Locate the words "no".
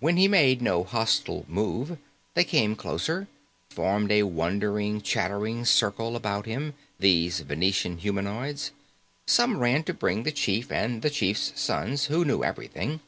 0.60-0.82